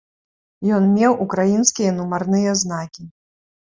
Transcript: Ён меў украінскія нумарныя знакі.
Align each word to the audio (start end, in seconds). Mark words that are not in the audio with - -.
Ён 0.77 0.87
меў 0.95 1.19
украінскія 1.27 1.95
нумарныя 2.01 2.59
знакі. 2.67 3.03